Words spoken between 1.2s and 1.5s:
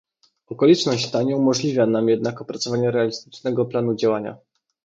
nie